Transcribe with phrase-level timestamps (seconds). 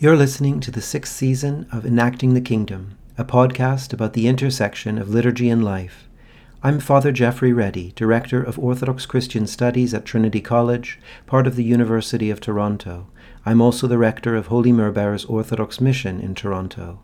[0.00, 4.96] You're listening to the sixth season of Enacting the Kingdom, a podcast about the intersection
[4.96, 6.06] of liturgy and life.
[6.62, 11.64] I'm Father Geoffrey Ready, Director of Orthodox Christian Studies at Trinity College, part of the
[11.64, 13.08] University of Toronto.
[13.44, 17.00] I'm also the Rector of Holy Myrrhbearers Orthodox Mission in Toronto.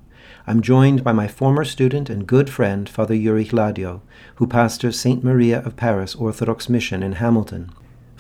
[0.47, 4.03] I'm joined by my former student and good friend, Father Yuri Hladio,
[4.37, 5.25] who pastors St.
[5.25, 7.73] Maria of Paris Orthodox Mission in Hamilton.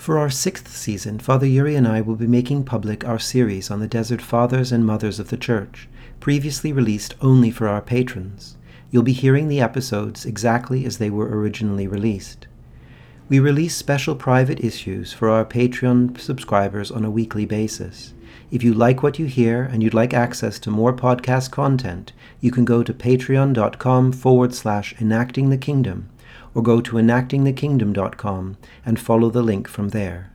[0.05, 3.81] For our sixth season, Father Yuri and I will be making public our series on
[3.81, 5.89] the Desert Fathers and Mothers of the Church,
[6.21, 8.59] previously released only for our patrons.
[8.91, 12.47] You'll be hearing the episodes exactly as they were originally released.
[13.31, 18.13] We release special private issues for our Patreon subscribers on a weekly basis.
[18.51, 22.13] If you like what you hear and you'd like access to more podcast content,
[22.43, 26.11] you can go to patreon.com forward slash enacting the kingdom
[26.55, 30.33] or go to enactingthekingdom.com and follow the link from there.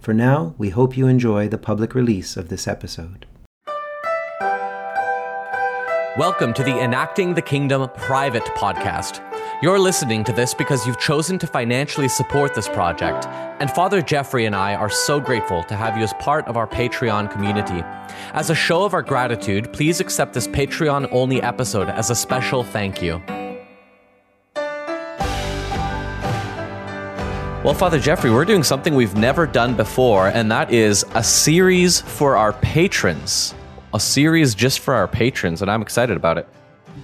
[0.00, 3.26] For now, we hope you enjoy the public release of this episode.
[6.16, 9.20] Welcome to the Enacting the Kingdom private podcast.
[9.62, 13.26] You're listening to this because you've chosen to financially support this project,
[13.60, 16.68] and Father Geoffrey and I are so grateful to have you as part of our
[16.68, 17.82] Patreon community.
[18.32, 22.62] As a show of our gratitude, please accept this Patreon only episode as a special
[22.62, 23.20] thank you.
[27.64, 32.02] Well, Father Geoffrey, we're doing something we've never done before, and that is a series
[32.02, 33.54] for our patrons.
[33.94, 36.46] A series just for our patrons, and I'm excited about it.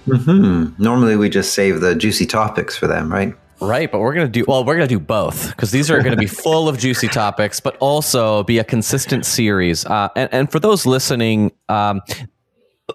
[0.05, 0.79] Mm-hmm.
[0.81, 3.33] Normally, we just save the juicy topics for them, right?
[3.59, 4.63] Right, but we're gonna do well.
[4.63, 7.75] We're gonna do both because these are going to be full of juicy topics, but
[7.77, 9.83] also be a consistent series.
[9.87, 12.01] Uh, and, and for those listening, um,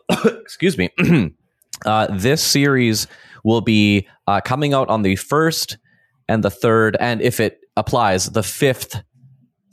[0.24, 0.88] excuse me,
[1.84, 3.08] uh, this series
[3.42, 5.78] will be uh, coming out on the first
[6.28, 9.02] and the third, and if it applies, the fifth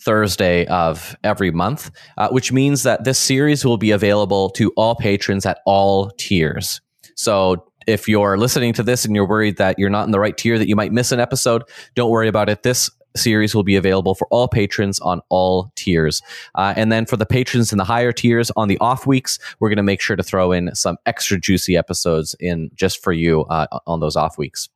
[0.01, 4.95] Thursday of every month, uh, which means that this series will be available to all
[4.95, 6.81] patrons at all tiers.
[7.15, 10.37] So if you're listening to this and you're worried that you're not in the right
[10.37, 11.63] tier, that you might miss an episode,
[11.95, 12.63] don't worry about it.
[12.63, 16.21] This series will be available for all patrons on all tiers.
[16.55, 19.69] Uh, and then for the patrons in the higher tiers on the off weeks, we're
[19.69, 23.41] going to make sure to throw in some extra juicy episodes in just for you
[23.45, 24.69] uh, on those off weeks.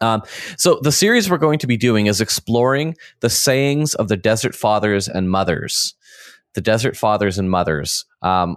[0.00, 0.22] Um,
[0.56, 4.54] so the series we're going to be doing is exploring the sayings of the desert
[4.54, 5.94] fathers and mothers.
[6.54, 8.04] The desert fathers and mothers.
[8.22, 8.56] Um,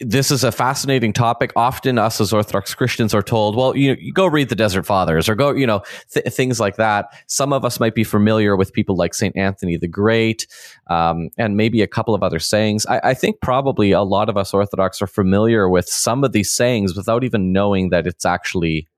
[0.00, 1.52] this is a fascinating topic.
[1.56, 5.28] Often, us as Orthodox Christians are told, "Well, you, you go read the Desert Fathers,
[5.28, 8.72] or go, you know, th- things like that." Some of us might be familiar with
[8.72, 10.46] people like Saint Anthony the Great,
[10.88, 12.86] um, and maybe a couple of other sayings.
[12.86, 16.50] I, I think probably a lot of us Orthodox are familiar with some of these
[16.50, 18.88] sayings without even knowing that it's actually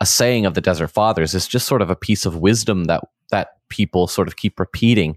[0.00, 1.34] a saying of the Desert Fathers.
[1.34, 5.16] It's just sort of a piece of wisdom that that people sort of keep repeating.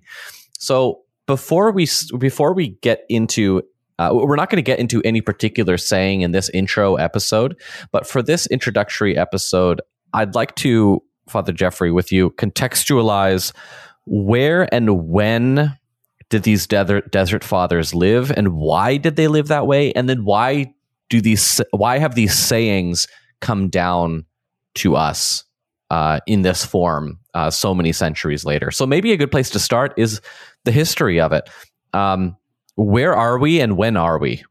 [0.59, 3.63] So before we before we get into
[3.99, 7.59] uh, we're not going to get into any particular saying in this intro episode,
[7.91, 9.81] but for this introductory episode,
[10.13, 13.53] I'd like to, Father Geoffrey with you, contextualize
[14.05, 15.75] where and when
[16.29, 20.23] did these desert desert fathers live, and why did they live that way, and then
[20.25, 20.73] why
[21.09, 23.07] do these why have these sayings
[23.41, 24.25] come down
[24.77, 25.43] to us
[25.89, 28.71] uh, in this form uh, so many centuries later.
[28.71, 30.21] So maybe a good place to start is
[30.65, 31.49] the history of it.
[31.93, 32.35] Um,
[32.75, 34.43] where are we and when are we?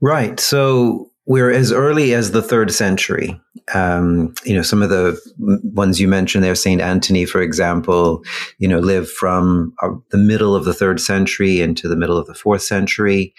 [0.00, 0.38] Right.
[0.38, 3.40] So we're as early as the third century.
[3.72, 8.22] Um, you know, some of the ones you mentioned there, Saint Anthony, for example,
[8.58, 12.26] you know, live from uh, the middle of the third century into the middle of
[12.26, 13.34] the fourth century.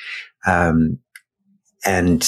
[0.48, 0.98] Um,
[1.86, 2.28] and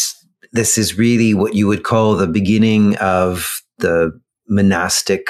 [0.57, 4.11] this is really what you would call the beginning of the
[4.49, 5.27] monastic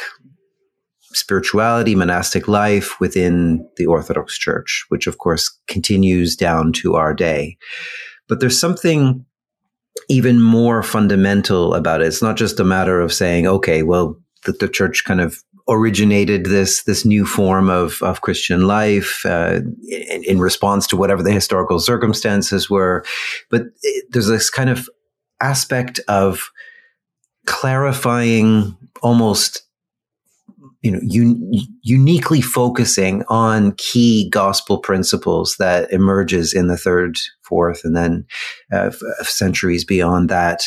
[1.12, 7.58] spirituality, monastic life within the Orthodox Church, which of course continues down to our day.
[8.28, 9.26] But there's something
[10.10, 12.08] even more fundamental about it.
[12.08, 16.46] It's not just a matter of saying, okay, well, the, the church kind of originated
[16.46, 19.60] this this new form of of Christian life uh,
[19.90, 23.04] in, in, response to whatever the historical circumstances were.
[23.50, 24.88] But it, there's this kind of
[25.42, 26.50] aspect of
[27.46, 29.64] clarifying almost
[30.82, 31.52] you know un-
[31.82, 38.26] uniquely focusing on key gospel principles that emerges in the third fourth and then
[38.72, 38.92] uh,
[39.24, 40.62] centuries beyond that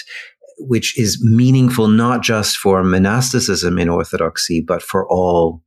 [0.59, 5.63] which is meaningful not just for monasticism in orthodoxy but for all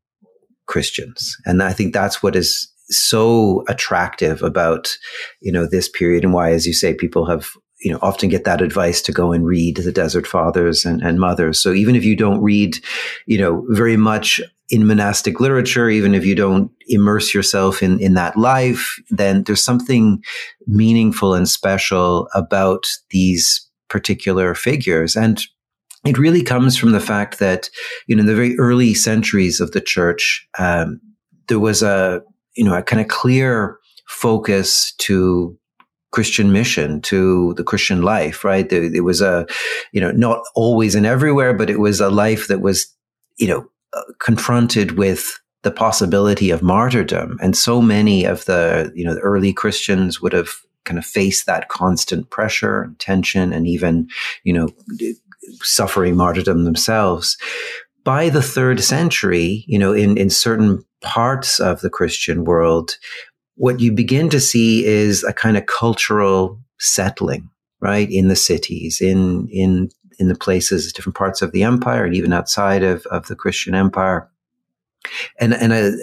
[0.66, 1.36] christians.
[1.46, 4.96] And i think that's what is so attractive about
[5.42, 7.54] you know this period and why as you say people have
[7.84, 11.20] you know, often get that advice to go and read the Desert Fathers and, and
[11.20, 11.60] Mothers.
[11.60, 12.78] So even if you don't read,
[13.26, 18.14] you know, very much in monastic literature, even if you don't immerse yourself in, in
[18.14, 20.24] that life, then there's something
[20.66, 25.18] meaningful and special about these particular figures.
[25.18, 25.44] And
[26.06, 27.70] it really comes from the fact that,
[28.08, 31.02] you know, in the very early centuries of the church, um,
[31.48, 32.22] there was a,
[32.56, 33.78] you know, a kind of clear
[34.08, 35.58] focus to
[36.14, 38.70] Christian mission to the Christian life, right?
[38.70, 39.48] There, it was a,
[39.92, 42.86] you know, not always and everywhere, but it was a life that was,
[43.38, 47.38] you know, uh, confronted with the possibility of martyrdom.
[47.42, 50.50] And so many of the, you know, the early Christians would have
[50.86, 54.08] kind of faced that constant pressure and tension and even,
[54.44, 54.70] you know,
[55.62, 57.38] suffering martyrdom themselves.
[58.04, 62.98] By the third century, you know, in, in certain parts of the Christian world,
[63.56, 68.10] what you begin to see is a kind of cultural settling, right?
[68.10, 69.90] In the cities, in, in,
[70.20, 73.76] in the places, different parts of the empire and even outside of, of the Christian
[73.76, 74.30] empire.
[75.40, 75.94] And, and a,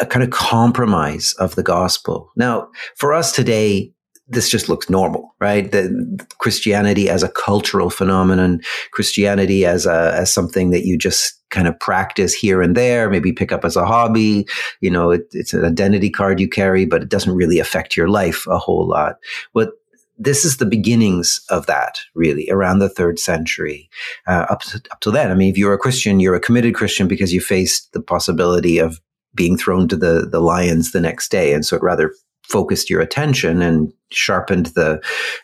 [0.00, 2.32] a kind of compromise of the gospel.
[2.36, 3.92] Now, for us today,
[4.28, 5.70] this just looks normal, right?
[5.70, 8.60] The Christianity as a cultural phenomenon,
[8.92, 13.32] Christianity as a, as something that you just kind of practice here and there, maybe
[13.32, 14.46] pick up as a hobby.
[14.80, 18.08] You know, it, it's an identity card you carry, but it doesn't really affect your
[18.08, 19.16] life a whole lot.
[19.52, 19.72] But
[20.18, 23.88] this is the beginnings of that, really, around the third century.
[24.26, 26.74] Uh, up to, up to then, I mean, if you're a Christian, you're a committed
[26.74, 29.00] Christian because you faced the possibility of
[29.34, 32.12] being thrown to the the lions the next day, and so it rather
[32.50, 35.00] focused your attention and sharpened the,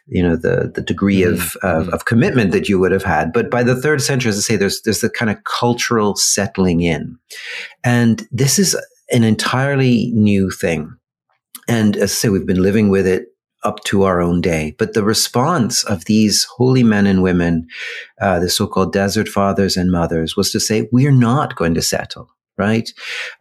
[0.06, 1.34] you know, the the degree mm-hmm.
[1.34, 1.94] of, of, mm-hmm.
[1.94, 3.32] of commitment that you would have had.
[3.32, 6.80] But by the third century, as I say, there's there's the kind of cultural settling
[6.80, 7.18] in,
[7.84, 8.76] and this is
[9.10, 10.96] an entirely new thing.
[11.68, 13.26] And as I say, we've been living with it
[13.62, 14.74] up to our own day.
[14.78, 17.66] But the response of these holy men and women,
[18.20, 21.82] uh, the so-called desert fathers and mothers, was to say, "We are not going to
[21.82, 22.92] settle right?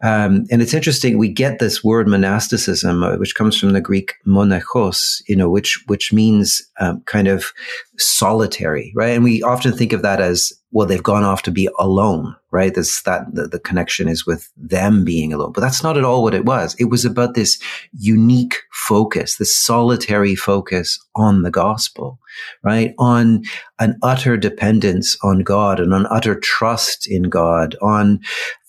[0.02, 1.18] Um, and it's interesting.
[1.18, 5.82] We get this word monasticism, uh, which comes from the Greek monachos, you know, which
[5.86, 7.52] which means um, kind of
[7.98, 9.14] solitary, right?
[9.14, 12.74] And we often think of that as well, they've gone off to be alone, right?
[12.74, 16.34] That the, the connection is with them being alone, but that's not at all what
[16.34, 16.74] it was.
[16.78, 17.58] It was about this
[17.92, 22.18] unique focus, this solitary focus on the gospel,
[22.62, 22.94] right?
[22.98, 23.42] On
[23.78, 28.20] an utter dependence on God and on utter trust in God, on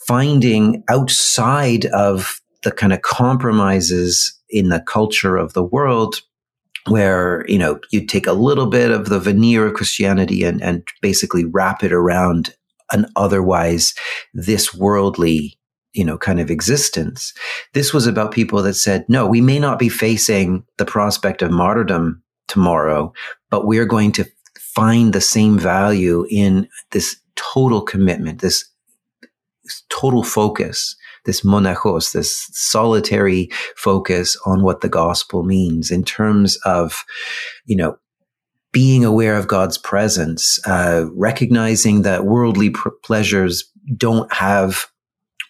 [0.08, 6.22] finding outside of the kind of compromises in the culture of the world
[6.88, 10.88] where you know you take a little bit of the veneer of christianity and, and
[11.02, 12.56] basically wrap it around
[12.92, 13.94] an otherwise
[14.34, 15.58] this worldly
[15.94, 17.34] you know kind of existence.
[17.74, 21.52] This was about people that said no we may not be facing the prospect of
[21.52, 23.12] martyrdom tomorrow
[23.50, 24.26] but we're going to
[24.58, 28.64] find the same value in this total commitment this
[29.90, 37.04] total focus, this monachos, this solitary focus on what the gospel means in terms of,
[37.66, 37.98] you know,
[38.72, 43.64] being aware of God's presence, uh, recognizing that worldly pr- pleasures
[43.96, 44.88] don't have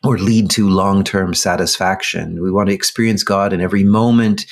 [0.04, 2.42] or lead to long term satisfaction.
[2.42, 4.46] We want to experience God in every moment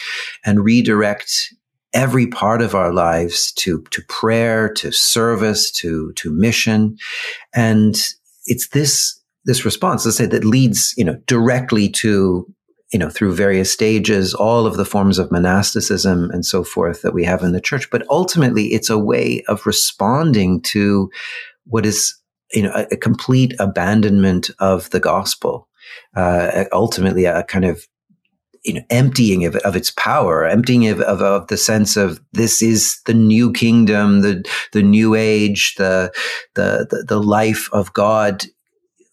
[0.43, 1.53] and redirect
[1.93, 6.97] every part of our lives to, to prayer, to service, to, to mission.
[7.53, 7.95] And
[8.45, 12.45] it's this this response, let's say that leads, you know, directly to,
[12.91, 17.13] you know, through various stages, all of the forms of monasticism and so forth that
[17.13, 17.89] we have in the church.
[17.89, 21.09] But ultimately, it's a way of responding to
[21.65, 22.15] what is,
[22.53, 25.67] you know, a, a complete abandonment of the gospel.
[26.15, 27.85] Uh, ultimately, a kind of
[28.63, 32.63] you know, emptying of, of its power, emptying of, of, of, the sense of this
[32.63, 36.11] is the new kingdom, the the new age, the
[36.55, 38.43] the the, the life of God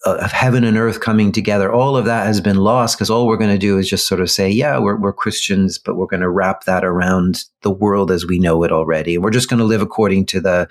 [0.04, 3.36] of heaven and earth coming together, all of that has been lost because all we're
[3.36, 6.20] going to do is just sort of say, yeah, we're, we're Christians, but we're going
[6.20, 9.14] to wrap that around the world as we know it already.
[9.14, 10.68] And we're just going to live according to the,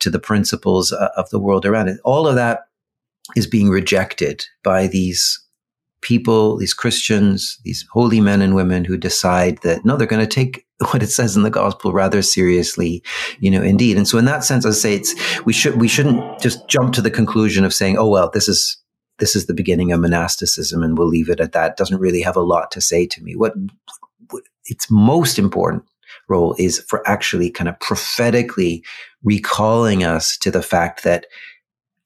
[0.00, 1.98] to the principles uh, of the world around it.
[2.04, 2.66] All of that
[3.36, 5.40] is being rejected by these
[6.02, 10.26] people, these Christians, these holy men and women who decide that no, they're going to
[10.26, 13.02] take what it says in the gospel rather seriously,
[13.38, 13.96] you know, indeed.
[13.96, 15.14] And so in that sense, I say it's,
[15.44, 18.76] we should, we shouldn't just jump to the conclusion of saying, oh, well, this is,
[19.18, 21.76] this is the beginning of monasticism and we'll leave it at that.
[21.76, 23.36] Doesn't really have a lot to say to me.
[23.36, 23.54] What,
[24.30, 25.84] what its most important
[26.28, 28.82] role is for actually kind of prophetically
[29.22, 31.26] recalling us to the fact that,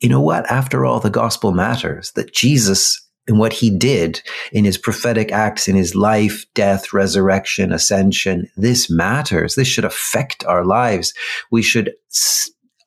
[0.00, 0.48] you know what?
[0.50, 4.20] After all, the gospel matters, that Jesus and what he did
[4.50, 8.50] in his prophetic acts in his life, death, resurrection, ascension.
[8.56, 9.54] This matters.
[9.54, 11.12] This should affect our lives.
[11.50, 11.94] We should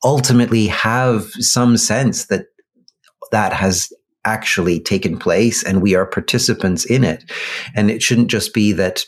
[0.04, 2.46] ultimately have some sense that
[3.30, 3.92] that has
[4.24, 7.30] actually taken place and we are participants in it.
[7.74, 9.04] And it shouldn't just be that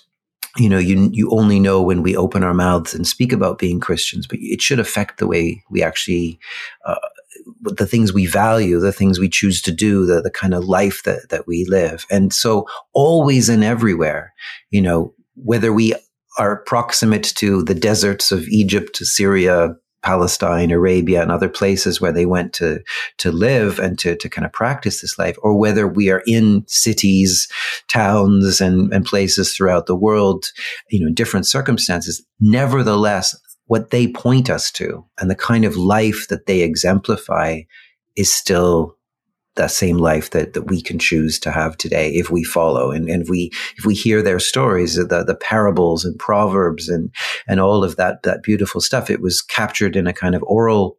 [0.57, 3.81] you know, you you only know when we open our mouths and speak about being
[3.81, 6.39] Christians, but it should affect the way we actually,
[6.87, 6.95] uh,
[7.65, 11.03] the things we value, the things we choose to do, the the kind of life
[11.05, 12.07] that that we live.
[12.11, 14.33] And so, always and everywhere,
[14.71, 15.95] you know, whether we
[16.39, 22.27] are proximate to the deserts of Egypt, Syria, Palestine, Arabia, and other places where they
[22.27, 22.81] went to
[23.19, 26.65] to live and to to kind of practice this life, or whether we are in
[26.67, 27.49] cities,
[27.89, 30.47] towns, and and places throughout the world,
[30.91, 32.25] you know, different circumstances.
[32.39, 33.35] Nevertheless,
[33.67, 37.61] what they point us to and the kind of life that they exemplify
[38.17, 38.97] is still
[39.57, 42.91] that same life that, that we can choose to have today if we follow.
[42.91, 47.11] And, and if we if we hear their stories the, the parables and proverbs and
[47.47, 50.99] and all of that that beautiful stuff it was captured in a kind of oral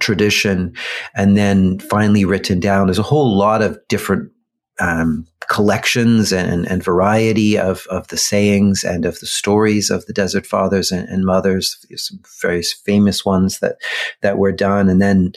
[0.00, 0.74] tradition
[1.14, 2.86] and then finally written down.
[2.86, 4.32] There's a whole lot of different
[4.80, 10.12] um, collections and, and variety of, of the sayings and of the stories of the
[10.12, 13.76] desert fathers and, and mothers some very famous ones that
[14.22, 15.32] that were done and then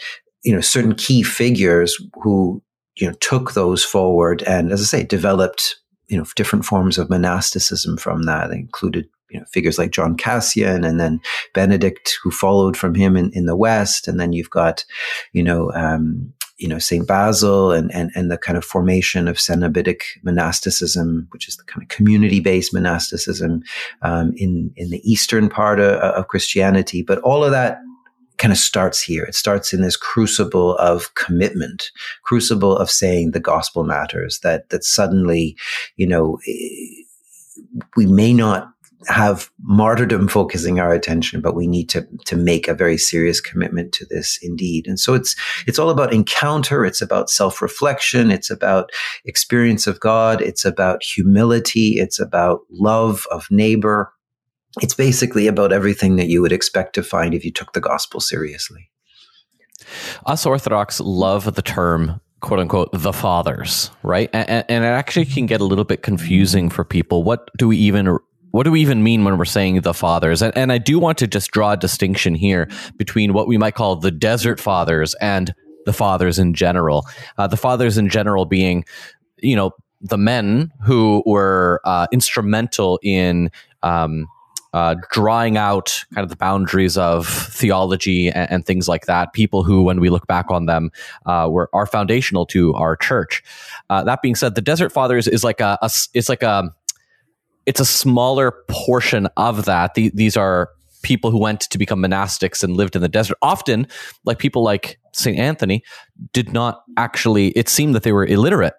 [0.48, 2.64] you know, certain key figures who,
[2.96, 5.76] you know, took those forward and, as I say, developed,
[6.08, 8.50] you know, different forms of monasticism from that.
[8.50, 11.20] They included, you know, figures like John Cassian and then
[11.54, 14.08] Benedict, who followed from him in, in the West.
[14.08, 14.86] And then you've got,
[15.34, 17.08] you know, um, you know, St.
[17.08, 21.84] Basil and, and, and the kind of formation of Cenobitic monasticism, which is the kind
[21.84, 23.64] of community based monasticism
[24.02, 27.04] um, in, in the eastern part of, of Christianity.
[27.04, 27.80] But all of that
[28.38, 29.24] kind of starts here.
[29.24, 31.92] It starts in this crucible of commitment,
[32.24, 35.58] crucible of saying the gospel matters, that, that suddenly,
[35.96, 36.40] you know,
[37.96, 38.72] we may not
[39.06, 43.94] have martyrdom focusing our attention, but we need to to make a very serious commitment
[43.94, 44.88] to this indeed.
[44.88, 45.36] And so it's
[45.68, 46.86] it's all about encounter.
[46.86, 48.32] It's about self reflection.
[48.32, 48.92] It's about
[49.26, 50.42] experience of God.
[50.42, 52.00] It's about humility.
[52.00, 54.12] It's about love of neighbor
[54.82, 58.20] it's basically about everything that you would expect to find if you took the gospel
[58.20, 58.90] seriously.
[60.26, 64.30] Us Orthodox love the term quote unquote the fathers, right?
[64.34, 67.24] And, and, it actually can get a little bit confusing for people.
[67.24, 68.18] What do we even
[68.52, 70.42] what do we even mean when we're saying the fathers?
[70.42, 73.76] And, and I do want to just draw a distinction here between what we might
[73.76, 75.54] call the desert fathers and
[75.86, 77.06] the fathers in general.
[77.38, 78.86] Uh, the fathers in general being,
[79.38, 83.50] you know, the men who were uh, instrumental in
[83.84, 84.28] um,
[84.74, 89.34] uh, drawing out kind of the boundaries of theology and, and, things like that.
[89.34, 90.92] People who, when we look back on them,
[91.26, 93.42] uh, were are foundational to our church.
[93.90, 96.76] Uh, that being said, the Desert Fathers is like a, a it's like a
[97.68, 99.94] it's a smaller portion of that.
[99.94, 100.70] The, these are
[101.04, 103.38] people who went to become monastics and lived in the desert.
[103.44, 103.88] Often,
[104.26, 105.84] like people like Saint Anthony,
[106.34, 107.50] did not actually.
[107.50, 108.74] It seemed that they were illiterate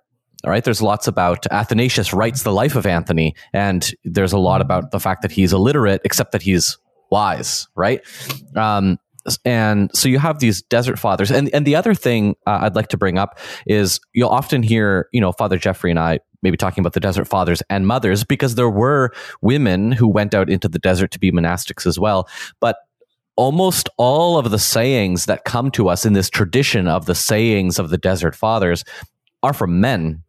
[0.44, 0.62] all right.
[0.62, 5.00] There's lots about Athanasius writes the life of Anthony, and there's a lot about the
[5.00, 6.78] fact that he's illiterate, except that he's
[7.10, 8.00] wise, right?
[8.54, 8.98] Um,
[9.44, 12.88] and so you have these desert fathers, and and the other thing uh, I'd like
[12.88, 16.82] to bring up is you'll often hear, you know, Father Geoffrey and I maybe talking
[16.82, 20.78] about the desert fathers and mothers because there were women who went out into the
[20.78, 22.28] desert to be monastics as well,
[22.60, 22.76] but
[23.36, 27.78] almost all of the sayings that come to us in this tradition of the sayings
[27.78, 28.84] of the desert fathers
[29.42, 30.22] are from men.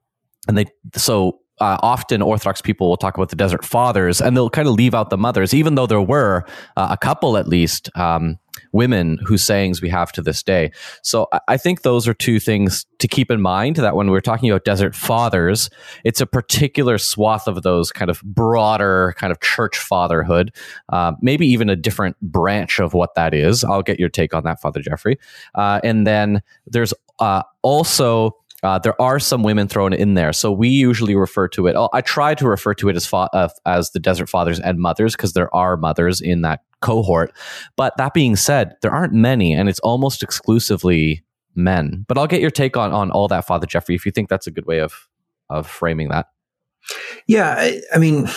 [0.48, 4.50] And they so uh, often Orthodox people will talk about the desert fathers, and they'll
[4.50, 6.46] kind of leave out the mothers, even though there were
[6.78, 8.38] uh, a couple at least um,
[8.72, 10.72] women whose sayings we have to this day.
[11.04, 13.78] So I think those are two things to keep in mind.
[13.78, 15.70] That when we're talking about desert fathers,
[16.04, 20.54] it's a particular swath of those kind of broader kind of church fatherhood,
[20.90, 23.64] uh, maybe even a different branch of what that is.
[23.64, 25.18] I'll get your take on that, Father Geoffrey.
[25.56, 30.52] Uh, and then there's uh, also uh, there are some women thrown in there, so
[30.52, 31.76] we usually refer to it.
[31.76, 34.80] Oh, I try to refer to it as fa- uh, as the desert fathers and
[34.80, 37.32] mothers because there are mothers in that cohort.
[37.76, 41.24] But that being said, there aren't many, and it's almost exclusively
[41.56, 42.06] men.
[42.08, 44.48] But I'll get your take on on all that, Father Geoffrey, if you think that's
[44.48, 45.08] a good way of
[45.50, 46.28] of framing that.
[47.28, 48.28] Yeah, I, I mean,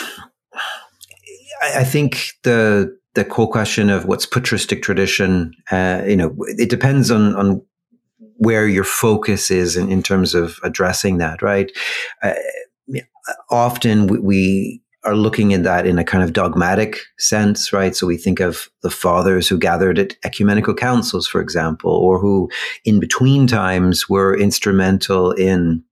[1.63, 6.71] I, I think the the core question of what's patristic tradition, uh, you know, it
[6.71, 7.63] depends on on
[8.43, 11.71] where your focus is in, in terms of addressing that, right?
[12.23, 12.35] Uh,
[13.51, 17.95] often we, we are looking at that in a kind of dogmatic sense, right?
[17.95, 22.51] So we think of the fathers who gathered at ecumenical councils, for example, or who
[22.85, 25.85] in between times were instrumental in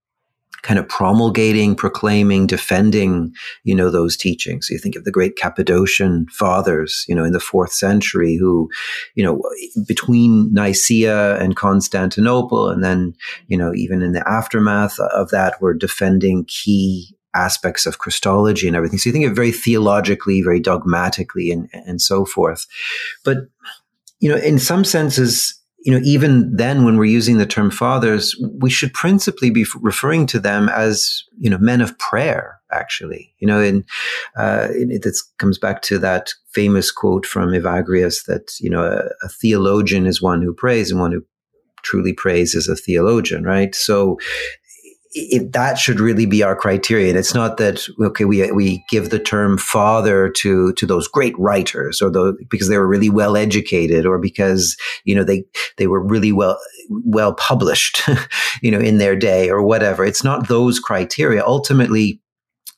[0.62, 3.32] kind of promulgating, proclaiming, defending,
[3.64, 4.68] you know, those teachings.
[4.70, 8.68] You think of the great Cappadocian fathers, you know, in the fourth century who,
[9.14, 9.42] you know,
[9.86, 13.14] between Nicaea and Constantinople, and then,
[13.48, 18.76] you know, even in the aftermath of that, were defending key aspects of Christology and
[18.76, 18.98] everything.
[18.98, 22.66] So you think of very theologically, very dogmatically and, and so forth.
[23.24, 23.38] But,
[24.18, 28.34] you know, in some senses, you know, even then when we're using the term fathers,
[28.60, 33.34] we should principally be referring to them as, you know, men of prayer, actually.
[33.38, 33.84] You know, and
[34.36, 35.06] uh, it,
[35.38, 40.20] comes back to that famous quote from Evagrius that, you know, a, a theologian is
[40.20, 41.24] one who prays and one who
[41.82, 43.74] truly prays is a theologian, right?
[43.74, 44.18] So
[45.50, 47.16] that should really be our criterion.
[47.16, 52.00] It's not that okay, we we give the term father to to those great writers,
[52.00, 55.44] or because they were really well educated, or because you know they
[55.78, 58.02] they were really well well published,
[58.62, 60.04] you know, in their day, or whatever.
[60.04, 61.44] It's not those criteria.
[61.44, 62.20] Ultimately,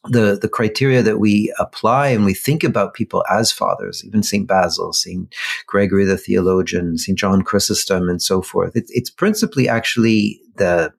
[0.05, 4.49] the the criteria that we apply and we think about people as fathers, even Saint
[4.49, 5.35] Basil, Saint
[5.67, 8.75] Gregory the theologian, Saint John Chrysostom, and so forth.
[8.75, 10.93] It, it's principally actually the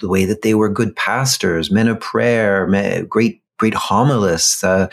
[0.00, 2.66] the way that they were good pastors, men of prayer,
[3.08, 4.86] great great homilists, uh,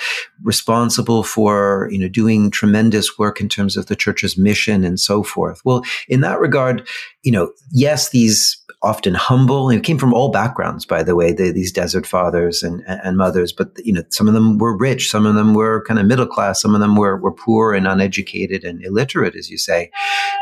[0.43, 5.23] responsible for you know doing tremendous work in terms of the church's mission and so
[5.23, 5.61] forth.
[5.65, 6.87] Well, in that regard,
[7.23, 11.51] you know, yes, these often humble and came from all backgrounds, by the way, the,
[11.51, 13.53] these desert fathers and, and mothers.
[13.53, 16.27] But you know, some of them were rich, some of them were kind of middle
[16.27, 19.89] class, some of them were were poor and uneducated and illiterate, as you say.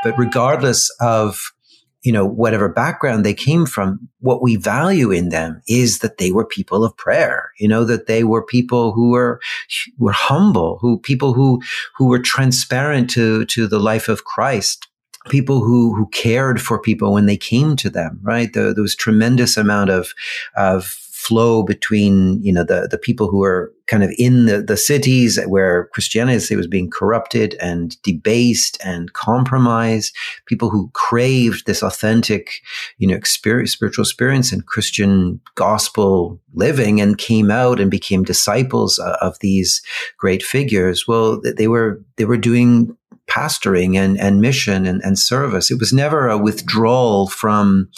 [0.03, 1.51] But regardless of
[2.03, 6.31] you know, whatever background they came from, what we value in them is that they
[6.31, 9.39] were people of prayer, you know, that they were people who were,
[9.97, 11.61] were humble, who people who,
[11.95, 14.87] who were transparent to, to the life of Christ
[15.29, 18.53] people who who cared for people when they came to them right?
[18.53, 20.13] The, there was tremendous amount of
[20.55, 24.77] of flow between you know the the people who were kind of in the, the
[24.77, 32.61] cities where Christianity was being corrupted and debased and compromised, people who craved this authentic,
[32.99, 38.97] you know, experience, spiritual experience and Christian gospel living and came out and became disciples
[38.97, 39.81] of these
[40.17, 41.05] great figures.
[41.05, 42.95] Well, they were, they were doing
[43.29, 45.69] pastoring and, and mission and, and service.
[45.69, 47.89] It was never a withdrawal from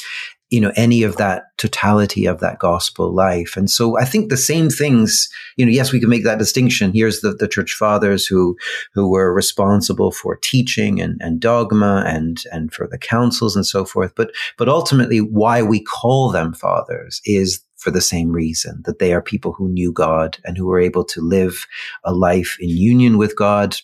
[0.53, 3.57] you know, any of that totality of that gospel life.
[3.57, 6.93] And so I think the same things, you know, yes, we can make that distinction.
[6.93, 8.55] Here's the, the church fathers who,
[8.93, 13.83] who were responsible for teaching and, and dogma and, and for the councils and so
[13.83, 14.13] forth.
[14.15, 19.11] But, but ultimately why we call them fathers is for the same reason that they
[19.11, 21.65] are people who knew God and who were able to live
[22.03, 23.75] a life in union with God,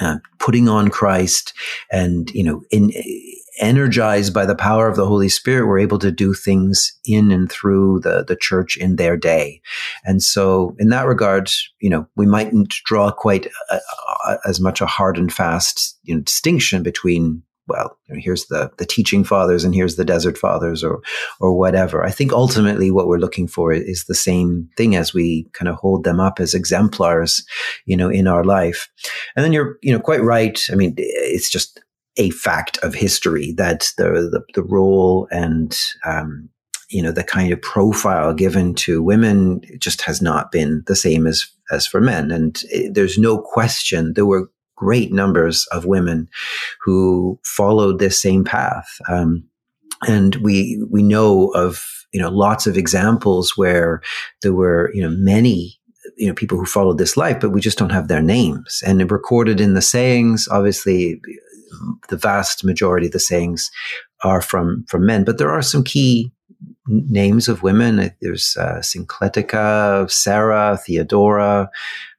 [0.00, 1.52] uh, putting on Christ
[1.90, 2.92] and, you know, in,
[3.60, 7.50] energized by the power of the Holy Spirit, were able to do things in and
[7.50, 9.60] through the, the church in their day.
[10.04, 13.80] And so, in that regard, you know, we mightn't draw quite a,
[14.26, 18.86] a, as much a hard and fast you know, distinction between well, here's the the
[18.86, 21.00] teaching fathers and here's the desert fathers or
[21.40, 22.04] or whatever.
[22.04, 25.76] I think ultimately what we're looking for is the same thing as we kind of
[25.76, 27.44] hold them up as exemplars,
[27.86, 28.90] you know, in our life.
[29.36, 30.60] And then you're, you know, quite right.
[30.70, 31.80] I mean, it's just
[32.16, 36.48] a fact of history that the the, the role and um,
[36.90, 41.26] you know the kind of profile given to women just has not been the same
[41.26, 44.50] as as for men and it, there's no question there were
[44.84, 46.28] great numbers of women
[46.84, 48.86] who followed this same path.
[49.08, 49.48] Um,
[50.06, 54.02] and we we know of you know lots of examples where
[54.42, 55.78] there were you know many
[56.18, 58.82] you know people who followed this life but we just don't have their names.
[58.86, 61.20] And recorded in the sayings obviously
[62.08, 63.70] the vast majority of the sayings
[64.22, 66.33] are from from men, but there are some key
[66.86, 68.12] names of women.
[68.20, 71.70] There's uh, Syncletica, Sarah, Theodora,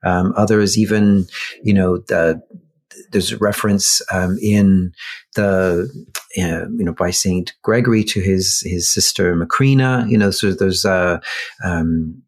[0.03, 1.25] um, others even,
[1.63, 2.41] you know, the,
[3.11, 4.93] there's a reference um, in
[5.35, 5.89] the
[6.37, 10.09] uh, you know by Saint Gregory to his his sister Macrina.
[10.09, 11.19] You know, so there's uh,
[11.63, 12.21] um,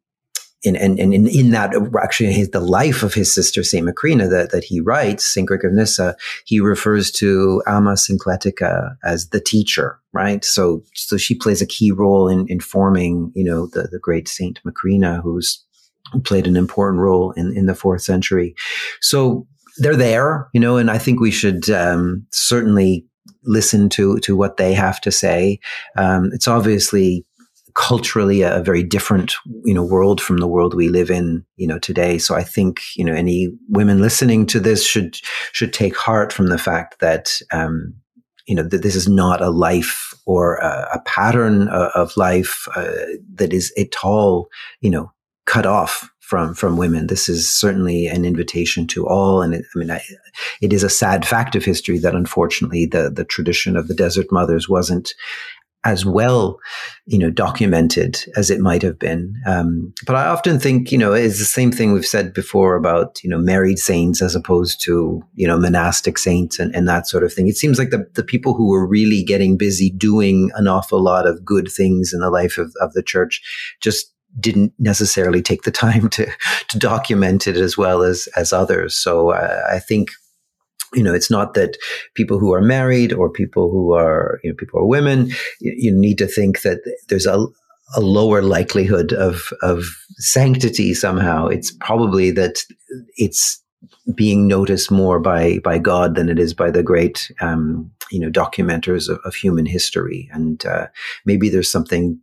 [0.66, 4.30] and, and, and in, in that actually his, the life of his sister Saint Macrina
[4.30, 6.16] that, that he writes, Saint Gregory of Nyssa,
[6.46, 10.44] he refers to Amma Syncletica as the teacher, right?
[10.44, 14.28] So, so she plays a key role in, in forming, you know, the, the great
[14.28, 15.64] Saint Macrina, who's
[16.24, 18.56] played an important role in, in the fourth century.
[19.02, 19.46] So
[19.78, 23.06] they're there, you know, and I think we should um, certainly
[23.44, 25.60] listen to to what they have to say.
[25.96, 27.26] Um, it's obviously
[27.78, 31.78] culturally a, very different, you know, world from the world we live in, you know,
[31.78, 32.18] today.
[32.18, 35.20] So I think, you know, any women listening to this should,
[35.52, 37.94] should take heart from the fact that, um,
[38.48, 42.68] you know, that this is not a life or a, a pattern of, of life
[42.76, 42.92] uh,
[43.36, 44.50] that is at all,
[44.82, 45.12] you know,
[45.46, 47.08] cut off from from women.
[47.08, 50.02] This is certainly an invitation to all, and it, I mean, I,
[50.62, 54.26] it is a sad fact of history that unfortunately the the tradition of the desert
[54.30, 55.14] mothers wasn't
[55.84, 56.60] as well,
[57.06, 59.34] you know, documented as it might have been.
[59.46, 63.24] Um, but I often think, you know, it's the same thing we've said before about,
[63.24, 67.24] you know, married saints as opposed to, you know, monastic saints and, and that sort
[67.24, 67.48] of thing.
[67.48, 71.28] It seems like the, the people who were really getting busy doing an awful lot
[71.28, 73.42] of good things in the life of, of the church
[73.80, 76.28] just didn't necessarily take the time to
[76.68, 78.96] to document it as well as as others.
[78.96, 80.10] So uh, I think
[80.94, 81.78] you know it's not that
[82.14, 85.28] people who are married or people who are you know people are women
[85.60, 87.46] you, you need to think that there's a
[87.96, 89.86] a lower likelihood of of
[90.18, 91.48] sanctity somehow.
[91.48, 92.64] It's probably that
[93.16, 93.62] it's
[94.16, 98.30] being noticed more by by God than it is by the great um, you know
[98.30, 100.30] documenters of, of human history.
[100.32, 100.88] And uh,
[101.26, 102.20] maybe there's something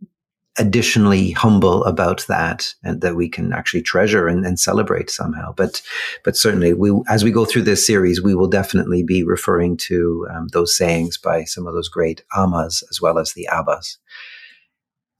[0.57, 5.53] additionally humble about that and that we can actually treasure and, and, celebrate somehow.
[5.53, 5.81] But,
[6.23, 10.27] but certainly we, as we go through this series, we will definitely be referring to
[10.33, 13.97] um, those sayings by some of those great ammas as well as the abbas.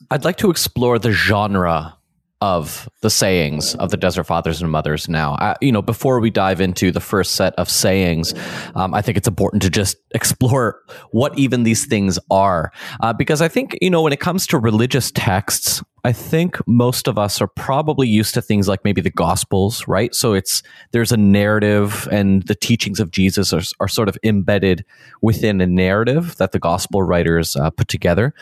[0.09, 1.97] I'd like to explore the genre
[2.41, 5.35] of the sayings of the desert fathers and mothers now.
[5.35, 8.33] Uh, you know before we dive into the first set of sayings
[8.75, 12.71] um, i think it's important to just explore what even these things are.
[12.99, 17.07] Uh, because i think you know when it comes to religious texts i think most
[17.07, 20.13] of us are probably used to things like maybe the gospels right?
[20.13, 24.83] So it's there's a narrative and the teachings of jesus are, are sort of embedded
[25.21, 28.33] within a narrative that the gospel writers uh, put together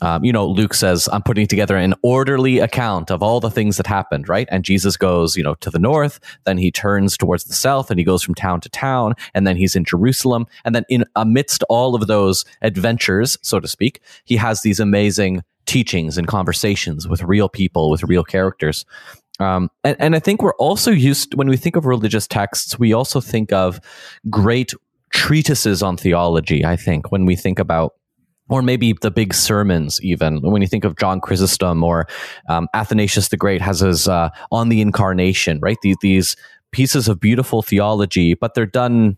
[0.00, 3.76] um, you know, Luke says, I'm putting together an orderly account of all the things
[3.76, 4.48] that happened, right?
[4.50, 7.98] And Jesus goes, you know, to the north, then he turns towards the south and
[7.98, 10.46] he goes from town to town, and then he's in Jerusalem.
[10.64, 15.42] And then in amidst all of those adventures, so to speak, he has these amazing
[15.66, 18.84] teachings and conversations with real people, with real characters.
[19.38, 22.92] Um, and, and I think we're also used, when we think of religious texts, we
[22.92, 23.80] also think of
[24.28, 24.74] great
[25.10, 27.94] treatises on theology, I think, when we think about
[28.50, 30.42] or maybe the big sermons even.
[30.42, 32.06] When you think of john chrysostom or
[32.48, 35.78] um, athanasius the great has his uh, on the incarnation right?
[35.82, 36.36] These, these
[36.72, 39.16] pieces of beautiful theology but they're done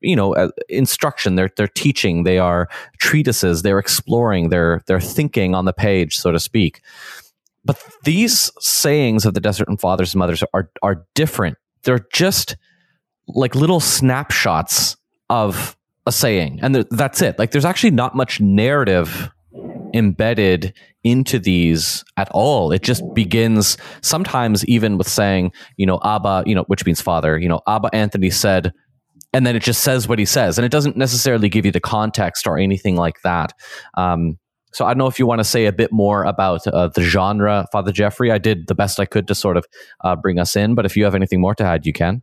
[0.00, 1.34] you know uh, instruction.
[1.34, 2.24] They're they're teaching.
[2.24, 3.62] They are treatises.
[3.62, 4.48] They're exploring.
[4.50, 6.82] They're they're thinking on the page so to speak.
[7.64, 11.56] But these sayings of the desert and fathers and mothers are are different.
[11.82, 12.56] They're just
[13.28, 14.96] like little snapshots
[15.28, 15.75] of
[16.06, 19.30] a saying and th- that's it like there's actually not much narrative
[19.94, 26.42] embedded into these at all it just begins sometimes even with saying you know abba
[26.46, 28.72] you know which means father you know abba anthony said
[29.32, 31.80] and then it just says what he says and it doesn't necessarily give you the
[31.80, 33.52] context or anything like that
[33.96, 34.38] um,
[34.76, 37.00] so I don't know if you want to say a bit more about uh, the
[37.00, 38.30] genre, Father Geoffrey.
[38.30, 39.64] I did the best I could to sort of
[40.04, 42.22] uh, bring us in, but if you have anything more to add, you can.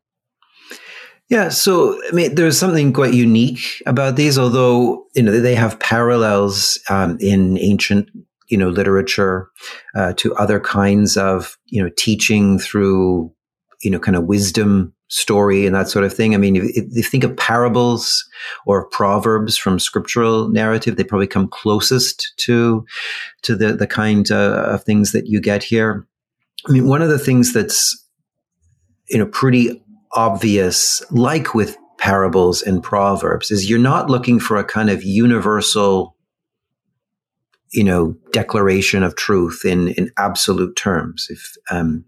[1.29, 5.79] Yeah, so I mean, there's something quite unique about these, although you know they have
[5.79, 8.09] parallels um, in ancient
[8.49, 9.49] you know literature
[9.95, 13.33] uh, to other kinds of you know teaching through
[13.81, 16.33] you know kind of wisdom story and that sort of thing.
[16.33, 18.27] I mean, if, if you think of parables
[18.65, 22.85] or proverbs from scriptural narrative, they probably come closest to
[23.43, 26.07] to the the kind uh, of things that you get here.
[26.67, 28.07] I mean, one of the things that's
[29.09, 29.82] you know pretty
[30.13, 36.15] obvious, like with parables and proverbs, is you're not looking for a kind of universal,
[37.71, 41.27] you know, declaration of truth in in absolute terms.
[41.29, 42.05] If um,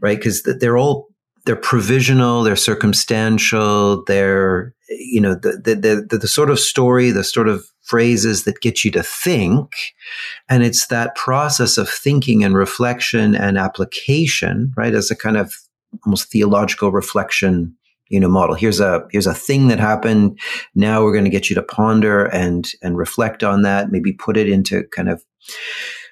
[0.00, 1.08] right, because they're all
[1.44, 7.24] they're provisional, they're circumstantial, they're you know the the, the the sort of story, the
[7.24, 9.72] sort of phrases that get you to think.
[10.48, 15.54] And it's that process of thinking and reflection and application, right, as a kind of
[16.04, 17.76] almost theological reflection
[18.12, 18.54] you know model.
[18.54, 20.38] Here's a here's a thing that happened.
[20.74, 23.90] Now we're going to get you to ponder and and reflect on that.
[23.90, 25.24] Maybe put it into kind of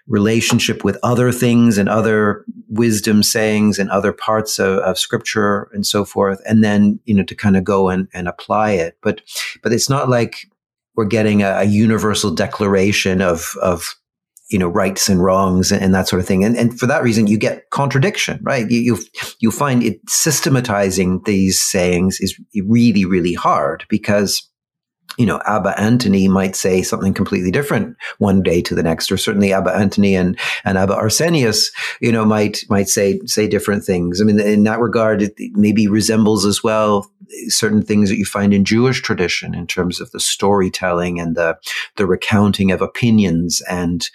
[0.08, 5.86] relationship with other things and other wisdom sayings and other parts of, of scripture and
[5.86, 8.96] so forth and then you know to kind of go and, and apply it.
[9.02, 9.20] But
[9.62, 10.46] but it's not like
[10.96, 13.94] we're getting a, a universal declaration of of
[14.50, 17.02] you know rights and wrongs and, and, that sort of thing and, and for that
[17.02, 18.98] reason you get contradiction right you, you
[19.38, 24.50] you find it systematizing these sayings is really really hard because
[25.18, 29.16] you know, Abba Antony might say something completely different one day to the next, or
[29.16, 34.20] certainly Abba Antony and, and Abba Arsenius, you know, might, might say, say different things.
[34.20, 37.10] I mean, in that regard, it maybe resembles as well
[37.48, 41.56] certain things that you find in Jewish tradition in terms of the storytelling and the
[41.96, 44.08] the recounting of opinions and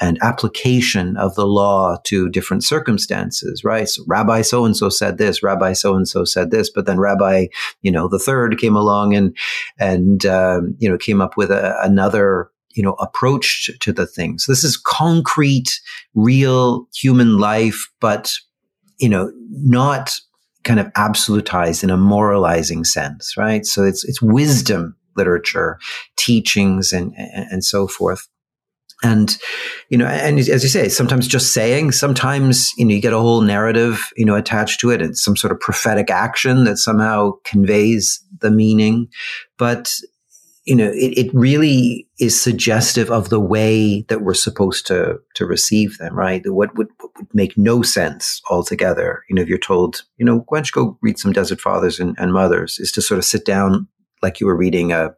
[0.00, 3.88] and application of the law to different circumstances, right?
[3.88, 6.98] So Rabbi so and so said this, Rabbi so and so said this, but then
[6.98, 7.46] Rabbi,
[7.82, 9.36] you know, the third came along and
[9.78, 14.46] and um, you know came up with a, another you know approach to the things.
[14.46, 15.80] This is concrete,
[16.14, 18.32] real human life, but
[18.98, 20.14] you know not
[20.64, 23.64] kind of absolutized in a moralizing sense, right?
[23.66, 25.78] So it's it's wisdom literature,
[26.16, 28.28] teachings, and and so forth.
[29.04, 29.36] And
[29.88, 33.18] you know, and as you say, sometimes just saying, sometimes you know, you get a
[33.18, 35.02] whole narrative, you know, attached to it.
[35.02, 39.08] It's some sort of prophetic action that somehow conveys the meaning.
[39.58, 39.92] But
[40.64, 45.46] you know, it, it really is suggestive of the way that we're supposed to to
[45.46, 46.42] receive them, right?
[46.44, 49.24] What would, what would make no sense altogether.
[49.28, 51.98] You know, if you're told, you know, why don't you go read some Desert Fathers
[51.98, 53.88] and, and Mothers, is to sort of sit down
[54.22, 55.14] like you were reading a,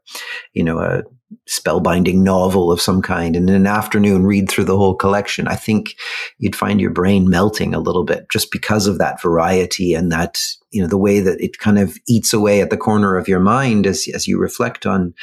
[0.55, 1.03] you know, a
[1.49, 5.57] spellbinding novel of some kind and in an afternoon read through the whole collection, I
[5.57, 5.95] think
[6.39, 10.41] you'd find your brain melting a little bit just because of that variety and that,
[10.75, 13.41] you know, the way that it kind of eats away at the corner of your
[13.41, 15.15] mind as, as you reflect on,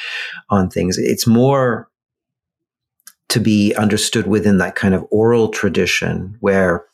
[0.50, 0.98] on things.
[0.98, 1.90] It's more
[3.28, 6.86] to be understood within that kind of oral tradition where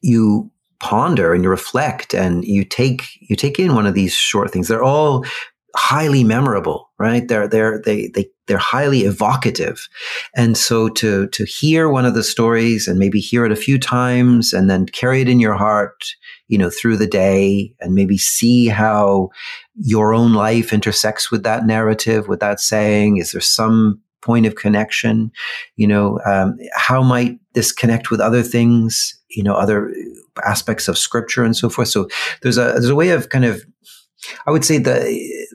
[0.00, 4.50] you ponder and you reflect and you take you take in one of these short
[4.50, 5.24] things they're all
[5.76, 7.26] highly memorable, right?
[7.26, 9.88] They're they're they they they're highly evocative,
[10.34, 13.78] and so to to hear one of the stories and maybe hear it a few
[13.78, 16.04] times and then carry it in your heart,
[16.48, 19.28] you know, through the day, and maybe see how
[19.76, 23.18] your own life intersects with that narrative, with that saying.
[23.18, 25.30] Is there some point of connection?
[25.76, 29.16] You know, um, how might this connect with other things?
[29.30, 29.92] You know, other
[30.44, 31.88] aspects of scripture and so forth.
[31.88, 32.08] So
[32.42, 33.64] there's a there's a way of kind of
[34.46, 35.02] I would say that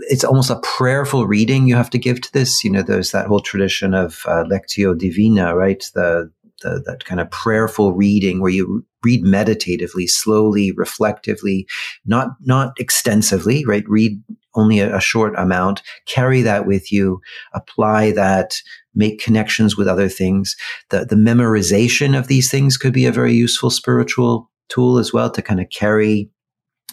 [0.10, 2.64] it's almost a prayerful reading you have to give to this.
[2.64, 5.84] You know, there's that whole tradition of uh, lectio divina, right?
[5.94, 11.68] The, the, that kind of prayerful reading where you read meditatively, slowly, reflectively,
[12.06, 13.84] not not extensively, right?
[13.88, 14.22] Read
[14.56, 17.22] only a, a short amount, carry that with you,
[17.54, 18.62] apply that,
[18.96, 20.56] make connections with other things.
[20.90, 25.30] The the memorization of these things could be a very useful spiritual tool as well
[25.30, 26.30] to kind of carry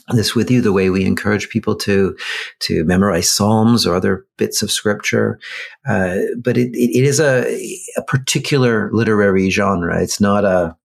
[0.08, 2.16] this with you the way we encourage people to
[2.60, 5.38] to memorize psalms or other bits of scripture.
[5.86, 7.44] Uh, but it, it is a,
[7.96, 10.02] a particular literary genre.
[10.02, 10.76] It's not a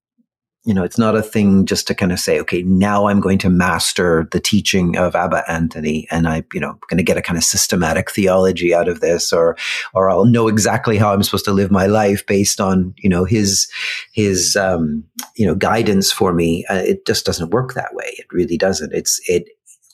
[0.68, 3.38] you know, it's not a thing just to kind of say, okay, now I'm going
[3.38, 7.22] to master the teaching of Abba Anthony and I, you know, going to get a
[7.22, 9.56] kind of systematic theology out of this or,
[9.94, 13.24] or I'll know exactly how I'm supposed to live my life based on, you know,
[13.24, 13.72] his,
[14.12, 15.06] his, um,
[15.38, 16.66] you know, guidance for me.
[16.70, 18.14] Uh, it just doesn't work that way.
[18.18, 18.94] It really doesn't.
[18.94, 19.46] It's, it,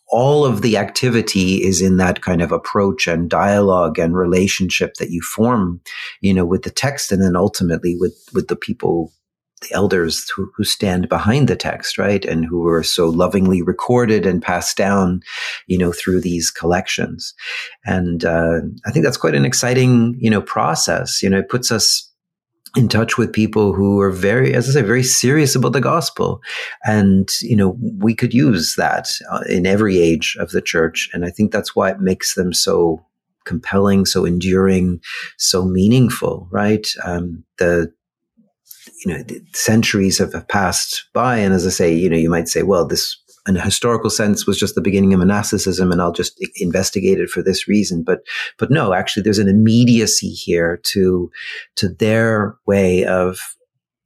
[0.08, 5.12] all of the activity is in that kind of approach and dialogue and relationship that
[5.12, 5.82] you form,
[6.22, 9.12] you know, with the text and then ultimately with, with the people
[9.64, 12.24] the elders who, who, stand behind the text, right?
[12.26, 15.22] And who are so lovingly recorded and passed down,
[15.68, 17.34] you know, through these collections.
[17.86, 21.22] And uh, I think that's quite an exciting, you know, process.
[21.24, 22.10] You know, it puts us
[22.76, 26.42] in touch with people who are very, as I say, very serious about the gospel.
[26.84, 31.10] And, you know, we could use that uh, in every age of the church.
[31.14, 33.06] And I think that's why it makes them so
[33.46, 35.02] compelling, so enduring,
[35.38, 36.88] so meaningful, right?
[37.04, 37.94] Um, the
[39.06, 41.38] you know, centuries have passed by.
[41.38, 44.48] And as I say, you know, you might say, well, this in a historical sense
[44.48, 48.04] was just the beginning of monasticism and I'll just investigate it for this reason.
[48.04, 48.22] But,
[48.58, 51.30] but no, actually there's an immediacy here to,
[51.76, 53.40] to their way of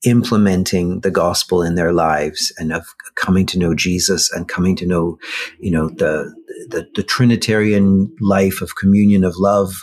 [0.03, 4.88] implementing the gospel in their lives and of coming to know Jesus and coming to
[4.88, 5.19] know,
[5.60, 6.33] you know, the,
[6.69, 9.73] the, the Trinitarian life of communion of love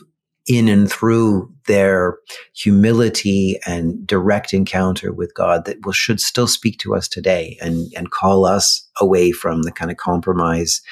[0.47, 2.19] in and through their
[2.55, 7.93] humility and direct encounter with God that will should still speak to us today and,
[7.97, 10.83] and call us away from the kind of compromise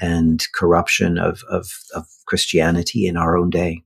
[0.00, 3.82] and corruption of, of, of Christianity in our own day.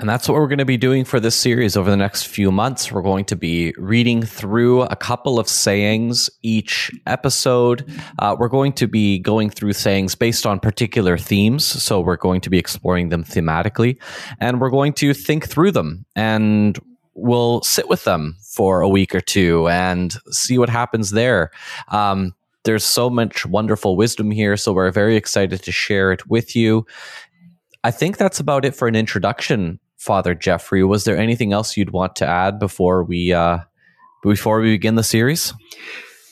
[0.00, 2.52] And that's what we're going to be doing for this series over the next few
[2.52, 2.92] months.
[2.92, 7.84] We're going to be reading through a couple of sayings each episode.
[8.20, 11.66] Uh, we're going to be going through sayings based on particular themes.
[11.66, 14.00] So we're going to be exploring them thematically
[14.38, 16.78] and we're going to think through them and
[17.14, 21.50] we'll sit with them for a week or two and see what happens there.
[21.88, 24.56] Um, there's so much wonderful wisdom here.
[24.56, 26.86] So we're very excited to share it with you.
[27.82, 30.82] I think that's about it for an introduction Father Geoffrey.
[30.84, 33.58] Was there anything else you'd want to add before we uh,
[34.22, 35.52] before we begin the series?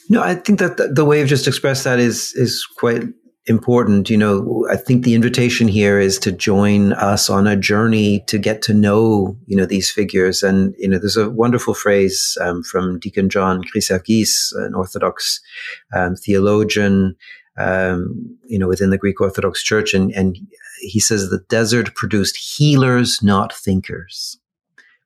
[0.09, 3.03] No, I think that the, way you've just expressed that is is quite
[3.47, 4.09] important.
[4.09, 8.39] You know, I think the invitation here is to join us on a journey to
[8.39, 10.43] get to know, you know, these figures.
[10.43, 15.41] And, you know, there's a wonderful phrase um, from Deacon John Chryssavgis, an Orthodox
[15.95, 17.17] um, theologian,
[17.57, 19.95] um, you know, within the Greek Orthodox Church.
[19.95, 20.37] And, and
[20.81, 24.39] he says the desert produced healers, not thinkers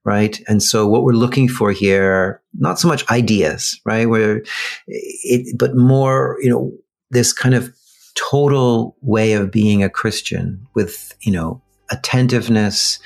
[0.05, 0.41] right?
[0.49, 4.09] And so what we're looking for here, not so much ideas, right?
[4.09, 4.43] Where
[4.87, 6.73] it, but more, you know,
[7.11, 7.75] this kind of
[8.15, 12.99] total way of being a Christian with, you know, attentiveness,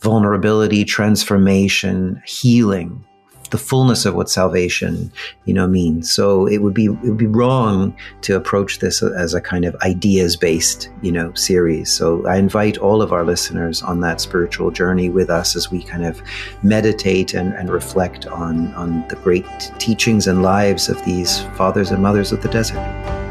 [0.00, 3.04] vulnerability, transformation, healing,
[3.50, 5.12] the fullness of what salvation,
[5.44, 6.10] you know, means.
[6.10, 9.74] So it would be it would be wrong to approach this as a kind of
[9.76, 11.92] ideas based, you know, series.
[11.92, 15.82] So I invite all of our listeners on that spiritual journey with us as we
[15.82, 16.22] kind of
[16.62, 19.46] meditate and, and reflect on on the great
[19.78, 23.25] teachings and lives of these fathers and mothers of the desert.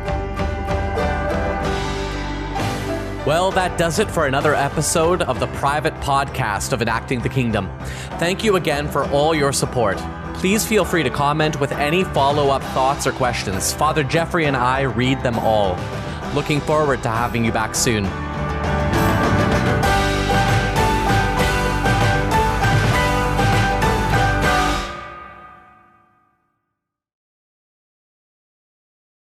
[3.25, 7.71] Well, that does it for another episode of the private podcast of Enacting the Kingdom.
[8.19, 9.97] Thank you again for all your support.
[10.35, 13.73] Please feel free to comment with any follow up thoughts or questions.
[13.73, 15.75] Father Geoffrey and I read them all.
[16.35, 18.05] Looking forward to having you back soon.